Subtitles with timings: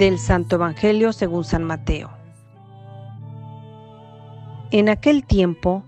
[0.00, 2.08] Del Santo Evangelio según San Mateo.
[4.70, 5.84] En aquel tiempo,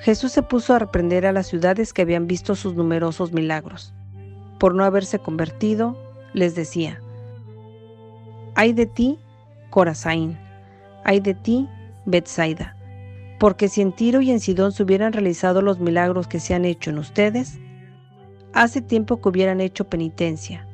[0.00, 3.94] Jesús se puso a reprender a las ciudades que habían visto sus numerosos milagros.
[4.58, 5.96] Por no haberse convertido,
[6.34, 7.00] les decía,
[8.56, 9.18] Ay de ti,
[9.70, 10.36] Corazaín,
[11.02, 11.66] ay de ti,
[12.04, 12.76] Betsaida,
[13.40, 16.66] porque si en Tiro y en Sidón se hubieran realizado los milagros que se han
[16.66, 17.58] hecho en ustedes,
[18.52, 20.68] hace tiempo que hubieran hecho penitencia,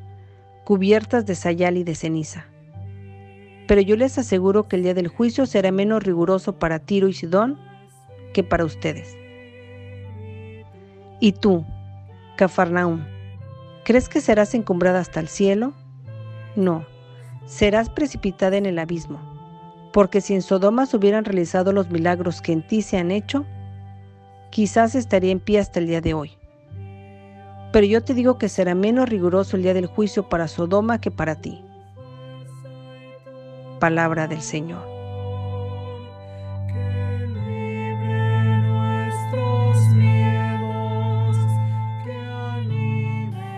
[0.65, 2.47] cubiertas de sayal y de ceniza.
[3.67, 7.13] Pero yo les aseguro que el día del juicio será menos riguroso para Tiro y
[7.13, 7.59] Sidón
[8.33, 9.17] que para ustedes.
[11.21, 11.65] ¿Y tú,
[12.37, 13.05] Cafarnaúm,
[13.85, 15.73] crees que serás encumbrada hasta el cielo?
[16.57, 16.85] No,
[17.47, 19.21] serás precipitada en el abismo,
[19.93, 23.47] porque si en Sodoma se hubieran realizado los milagros que en ti se han hecho,
[24.51, 26.33] quizás estaría en pie hasta el día de hoy.
[27.73, 31.11] Pero yo te digo que será menos riguroso el día del juicio para Sodoma que
[31.11, 31.65] para ti.
[33.83, 34.87] Palabra del Señor.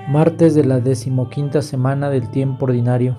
[0.09, 3.19] Martes de la decimoquinta semana del tiempo ordinario.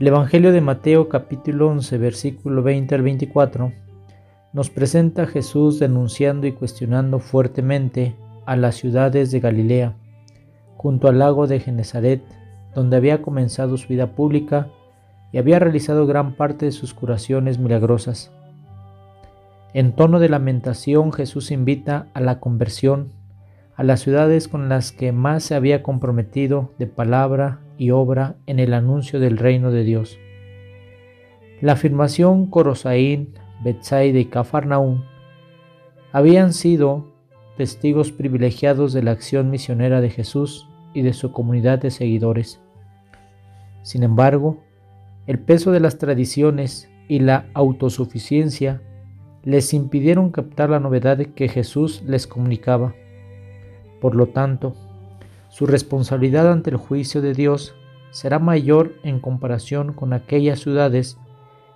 [0.00, 3.72] El Evangelio de Mateo capítulo 11 versículo 20 al 24
[4.52, 9.94] nos presenta a Jesús denunciando y cuestionando fuertemente a las ciudades de Galilea,
[10.76, 12.24] junto al lago de Genezaret,
[12.74, 14.72] donde había comenzado su vida pública
[15.32, 18.32] y había realizado gran parte de sus curaciones milagrosas.
[19.74, 23.12] En tono de lamentación Jesús invita a la conversión
[23.78, 28.58] a las ciudades con las que más se había comprometido de palabra y obra en
[28.58, 30.18] el anuncio del reino de Dios.
[31.60, 35.04] La afirmación Corosaín, Betsaida y Cafarnaúm
[36.10, 37.06] habían sido
[37.56, 42.60] testigos privilegiados de la acción misionera de Jesús y de su comunidad de seguidores.
[43.82, 44.58] Sin embargo,
[45.28, 48.82] el peso de las tradiciones y la autosuficiencia
[49.44, 52.94] les impidieron captar la novedad que Jesús les comunicaba.
[54.00, 54.74] Por lo tanto,
[55.48, 57.76] su responsabilidad ante el juicio de Dios
[58.10, 61.16] será mayor en comparación con aquellas ciudades,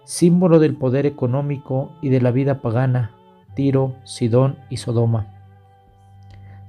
[0.03, 3.13] símbolo del poder económico y de la vida pagana,
[3.55, 5.33] Tiro, Sidón y Sodoma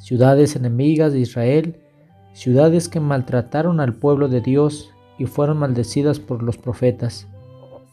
[0.04, 1.78] ciudades enemigas de Israel,
[2.34, 7.28] ciudades que maltrataron al pueblo de Dios y fueron maldecidas por los profetas,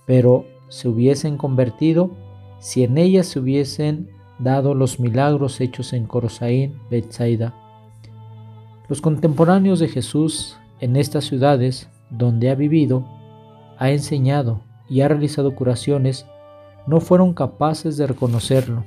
[0.06, 2.10] pero se hubiesen convertido
[2.58, 7.54] si en ellas se hubiesen dado los milagros hechos en Corosaín, Bethsaida.
[8.88, 13.04] Los contemporáneos de Jesús en estas ciudades donde ha vivido,
[13.78, 16.26] ha enseñado y ha realizado curaciones,
[16.86, 18.84] no fueron capaces de reconocerlo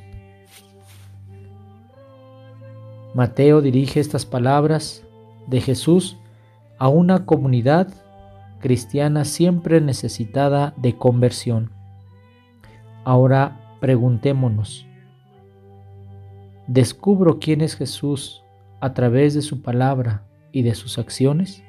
[3.14, 5.04] Mateo dirige estas palabras
[5.46, 6.18] de Jesús
[6.80, 7.94] a una comunidad
[8.64, 11.72] cristiana siempre necesitada de conversión.
[13.04, 14.88] Ahora preguntémonos,
[16.68, 18.42] ¿descubro quién es Jesús
[18.80, 21.62] a través de su palabra y de sus acciones?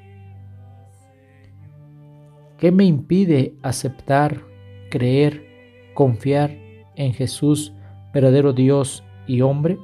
[2.57, 4.39] ¿Qué me impide aceptar,
[4.89, 5.43] creer,
[5.95, 6.55] confiar
[6.95, 7.73] en Jesús,
[8.13, 9.77] verdadero Dios y hombre?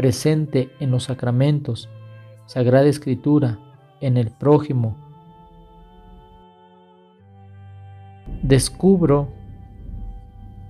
[0.00, 1.90] presente en los sacramentos,
[2.46, 3.58] Sagrada Escritura,
[4.00, 5.09] en el prójimo.
[8.50, 9.28] Descubro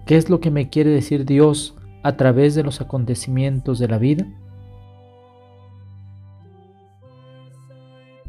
[0.05, 3.97] qué es lo que me quiere decir Dios a través de los acontecimientos de la
[3.97, 4.27] vida.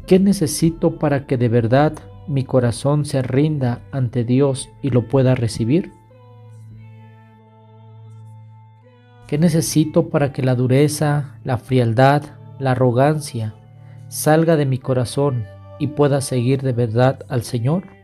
[0.06, 1.92] ¿Qué necesito para que de verdad
[2.26, 5.92] mi corazón se rinda ante Dios y lo pueda recibir?
[9.26, 12.22] ¿Qué necesito para que la dureza, la frialdad,
[12.58, 13.54] la arrogancia
[14.08, 15.44] salga de mi corazón
[15.78, 18.01] y pueda seguir de verdad al Señor?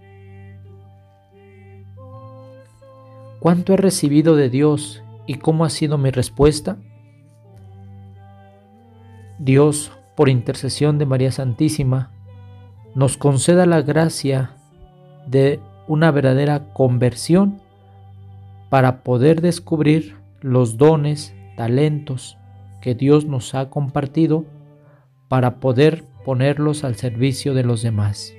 [3.41, 6.77] ¿Cuánto he recibido de Dios y cómo ha sido mi respuesta?
[9.39, 12.11] Dios, por intercesión de María Santísima,
[12.97, 14.57] nos conceda la gracia
[15.29, 17.61] de una verdadera conversión
[18.71, 22.39] para poder descubrir los dones, talentos
[22.83, 24.45] que Dios nos ha compartido
[25.29, 28.35] para poder ponerlos al servicio de los demás.